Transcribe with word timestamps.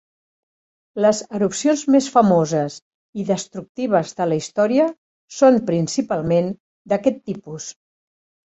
Les 1.05 1.19
erupcions 1.39 1.83
més 1.95 2.07
famoses 2.15 2.77
i 3.23 3.25
destructives 3.27 4.17
de 4.23 4.27
la 4.31 4.41
història 4.41 4.89
són 5.43 5.63
principalment 5.69 6.51
d'aquest 6.95 7.25
tipus. 7.31 7.71